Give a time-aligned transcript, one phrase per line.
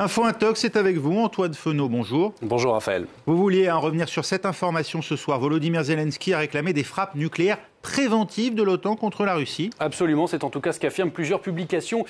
[0.00, 2.32] Info Intox, c'est avec vous, Antoine Fenot, bonjour.
[2.40, 3.08] Bonjour Raphaël.
[3.26, 5.40] Vous vouliez en revenir sur cette information ce soir.
[5.40, 9.70] Volodymyr Zelensky a réclamé des frappes nucléaires préventive de l'OTAN contre la Russie.
[9.80, 12.04] Absolument, c'est en tout cas ce qu'affirment plusieurs publications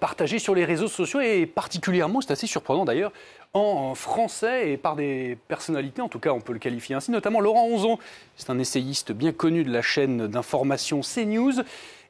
[0.00, 3.12] partagées sur les réseaux sociaux et particulièrement, c'est assez surprenant d'ailleurs,
[3.52, 7.40] en français et par des personnalités, en tout cas on peut le qualifier ainsi, notamment
[7.40, 7.98] Laurent Onzon.
[8.36, 11.62] C'est un essayiste bien connu de la chaîne d'information CNews.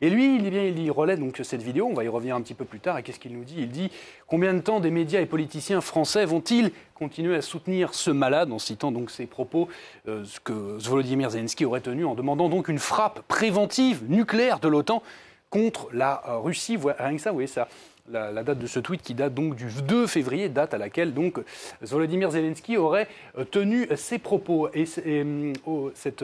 [0.05, 2.67] Et lui, il, bien, relaie donc cette vidéo, on va y revenir un petit peu
[2.67, 3.55] plus tard, et qu'est-ce qu'il nous dit?
[3.57, 3.91] Il dit
[4.27, 8.59] combien de temps des médias et politiciens français vont-ils continuer à soutenir ce malade, en
[8.59, 9.67] citant donc ses propos
[10.07, 15.03] euh, que Volodymyr Zelensky aurait tenus en demandant donc une frappe préventive nucléaire de l'OTAN
[15.49, 16.77] contre la Russie.
[16.77, 17.67] Rien que ça, vous voyez ça.
[18.11, 21.41] La, date de ce tweet qui date donc du 2 février, date à laquelle donc
[21.81, 24.69] Volodymyr Zelensky aurait euh, tenu ses propos.
[24.75, 26.23] Et, euh, oh, cette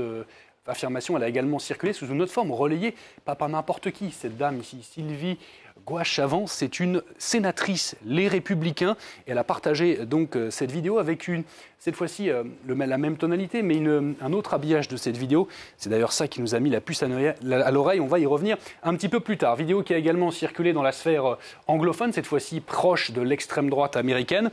[0.70, 4.10] affirmation, elle a également circulé sous une autre forme, relayée pas par n'importe qui.
[4.10, 5.38] Cette dame ici, Sylvie
[5.86, 8.96] Gouachavant, c'est une sénatrice Les Républicains.
[9.26, 11.42] Elle a partagé donc euh, cette vidéo avec une,
[11.78, 13.80] cette fois-ci euh, la même tonalité, mais
[14.20, 15.48] un autre habillage de cette vidéo.
[15.76, 18.00] C'est d'ailleurs ça qui nous a mis la puce à l'oreille.
[18.00, 19.56] On va y revenir un petit peu plus tard.
[19.56, 23.70] Vidéo qui a également circulé dans la sphère euh, anglophone, cette fois-ci proche de l'extrême
[23.70, 24.50] droite américaine.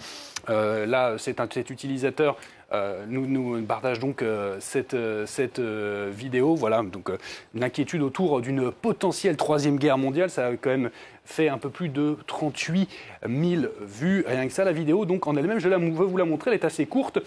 [0.47, 2.37] là, c'est cet utilisateur
[2.73, 6.55] euh, nous, nous partage donc euh, cette, euh, cette vidéo.
[6.55, 7.09] Voilà, donc
[7.53, 10.89] l'inquiétude autour d'une potentielle troisième guerre mondiale, ça a quand même
[11.23, 12.89] fait un peu plus de 38
[13.27, 14.23] 000 vues.
[14.27, 16.55] Rien que ça, la vidéo, donc en elle-même, je la, veux vous la montrer, elle
[16.55, 17.19] est assez courte.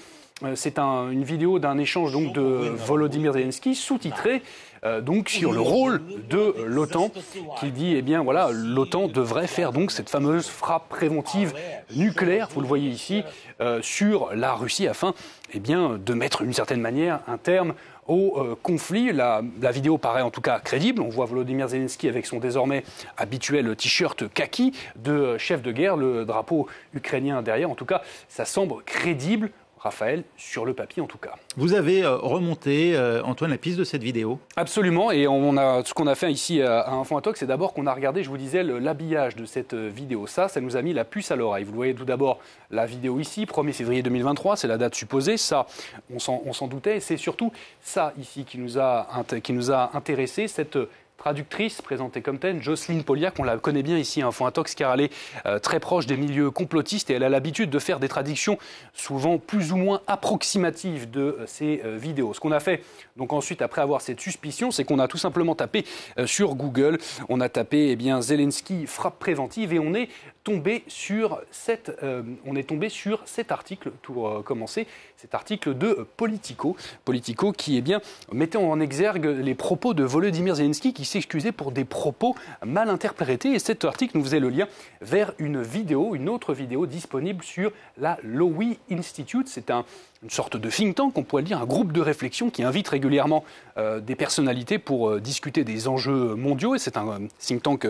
[0.54, 4.42] C'est une vidéo d'un échange donc de Volodymyr Zelensky sous-titré
[4.84, 7.10] euh, donc sur le rôle de l'OTAN,
[7.58, 11.52] qui dit eh bien voilà l'OTAN devrait faire donc cette fameuse frappe préventive
[11.94, 13.22] nucléaire, vous le voyez ici,
[13.60, 15.12] euh, sur la Russie afin
[15.52, 17.74] eh de mettre d'une certaine manière un terme
[18.08, 19.12] au euh, conflit.
[19.12, 21.02] La, la, vidéo paraît en tout cas crédible.
[21.02, 22.84] On voit Volodymyr Zelensky avec son désormais
[23.18, 27.70] habituel t-shirt kaki de chef de guerre, le drapeau ukrainien derrière.
[27.70, 29.50] En tout cas, ça semble crédible.
[29.80, 31.32] Raphaël, sur le papier en tout cas.
[31.56, 35.82] Vous avez euh, remonté, euh, Antoine, la piste de cette vidéo Absolument, et on a,
[35.84, 38.62] ce qu'on a fait ici à Info c'est d'abord qu'on a regardé, je vous disais,
[38.62, 40.26] l'habillage de cette euh, vidéo.
[40.26, 41.64] Ça, ça nous a mis la puce à l'oreille.
[41.64, 42.40] Vous voyez tout d'abord
[42.70, 45.38] la vidéo ici, 1er février 2023, c'est la date supposée.
[45.38, 45.66] Ça,
[46.10, 47.50] on s'en doutait, c'est surtout
[47.80, 49.06] ça ici qui nous a,
[49.42, 50.78] qui nous a intéressé, cette
[51.20, 54.94] traductrice présentée comme telle, Jocelyne Poliac, on la connaît bien ici à Info Intox car
[54.94, 55.12] elle est
[55.44, 58.56] euh, très proche des milieux complotistes et elle a l'habitude de faire des traductions
[58.94, 62.32] souvent plus ou moins approximatives de euh, ces euh, vidéos.
[62.32, 62.82] Ce qu'on a fait
[63.18, 65.84] donc ensuite après avoir cette suspicion, c'est qu'on a tout simplement tapé
[66.24, 66.96] sur Google,
[67.28, 70.08] on a tapé eh bien Zelensky frappe préventive et on est
[70.44, 74.86] tombé sur cette, euh, on est tombé sur cet article, pour euh, commencer,
[75.16, 78.00] cet article de Politico, Politico qui eh bien
[78.32, 82.34] mettait en exergue les propos de Volodymyr Zelensky qui s'excusait pour des propos
[82.64, 84.66] mal interprétés et cet article nous faisait le lien
[85.02, 89.48] vers une vidéo, une autre vidéo disponible sur la Lowy Institute.
[89.48, 89.84] C'est un,
[90.22, 93.44] une sorte de think tank, on pourrait dire, un groupe de réflexion qui invite régulièrement
[93.76, 96.74] euh, des personnalités pour discuter des enjeux mondiaux.
[96.74, 97.86] Et c'est un think tank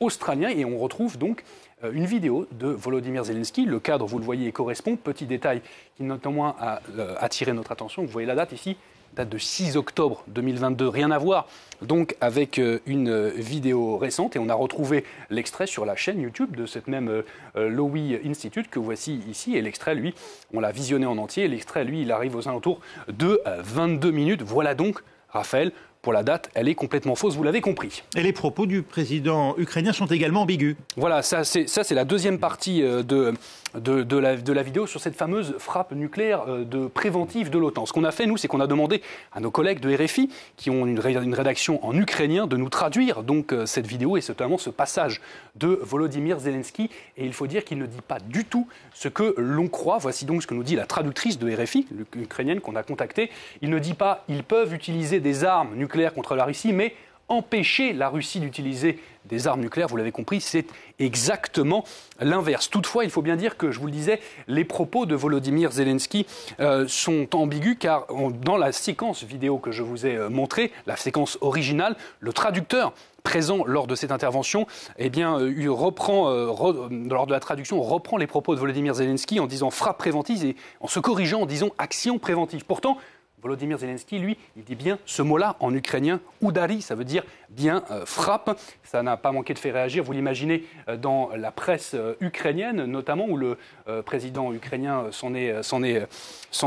[0.00, 0.50] australien.
[0.50, 1.44] Et on retrouve donc
[1.92, 3.66] une vidéo de Volodymyr Zelensky.
[3.66, 4.96] Le cadre, vous le voyez, correspond.
[4.96, 5.62] Petit détail
[5.96, 8.02] qui notamment a euh, attiré notre attention.
[8.02, 8.76] Vous voyez la date ici,
[9.14, 10.88] date de 6 octobre 2022.
[10.88, 11.46] Rien à voir
[11.82, 14.36] donc avec euh, une vidéo récente.
[14.36, 17.22] Et on a retrouvé l'extrait sur la chaîne YouTube de cette même
[17.54, 19.56] Lowy Institute que voici ici.
[19.56, 20.14] Et l'extrait, lui,
[20.52, 21.48] on l'a visionné en entier.
[21.48, 24.42] L'extrait, lui, il arrive aux alentours de 22 minutes.
[24.42, 25.72] Voilà donc, Raphaël,
[26.04, 28.02] pour la date, elle est complètement fausse, vous l'avez compris.
[28.14, 30.76] Et les propos du président ukrainien sont également ambigus.
[30.96, 33.32] Voilà, ça c'est la deuxième partie euh, de,
[33.74, 37.86] de, la, de, la, vidéo sur cette fameuse frappe nucléaire euh, de préventive de l'OTAN.
[37.86, 40.70] Ce qu'on a fait, nous, c'est qu'on a demandé à nos collègues de RFI, qui
[40.70, 44.58] ont une, une rédaction en ukrainien, de nous traduire donc euh, cette vidéo et notamment
[44.58, 45.22] ce passage
[45.56, 46.90] de Volodymyr Zelensky.
[47.16, 49.96] Et il faut dire qu'il ne dit pas du tout ce que l'on croit.
[49.98, 53.30] Voici donc ce que nous dit la traductrice de RFI, l'ukrainienne qu'on a contactée.
[53.62, 56.94] Il ne dit pas ils peuvent utiliser des armes nucléaires contre la Russie, mais
[57.28, 60.66] empêcher la Russie d'utiliser des armes nucléaires, vous l'avez compris, c'est
[60.98, 61.84] exactement
[62.20, 62.68] l'inverse.
[62.68, 66.26] Toutefois, il faut bien dire que, je vous le disais, les propos de Volodymyr Zelensky
[66.60, 68.06] euh, sont ambigus car
[68.42, 72.92] dans la séquence vidéo que je vous ai euh, montrée, la séquence originale, le traducteur
[73.22, 74.66] présent lors de cette intervention,
[74.98, 79.46] eh bien, euh, reprend, lors de la traduction, reprend les propos de Volodymyr Zelensky en
[79.46, 82.66] disant frappe préventive et en se corrigeant en disant action préventive.
[82.66, 82.98] Pourtant,
[83.44, 87.84] Volodymyr Zelensky, lui, il dit bien ce mot-là en ukrainien, Udari, ça veut dire bien
[87.90, 88.58] euh, frappe.
[88.84, 92.84] Ça n'a pas manqué de faire réagir, vous l'imaginez, euh, dans la presse euh, ukrainienne,
[92.84, 93.58] notamment où le
[94.06, 95.52] président ukrainien s'en est,
[95.84, 96.08] est,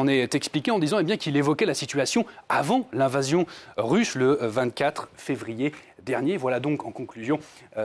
[0.07, 3.47] est, expliqué en disant eh bien, qu'il évoquait la situation avant l'invasion
[3.77, 5.71] russe le 24 février
[6.03, 6.37] dernier.
[6.37, 7.39] Voilà donc en conclusion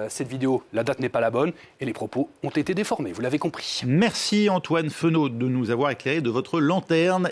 [0.09, 0.63] cette vidéo.
[0.75, 3.83] La date n'est pas la bonne et les propos ont été déformés, vous l'avez compris.
[3.87, 7.31] Merci Antoine Fenot de nous avoir éclairé de votre lanterne.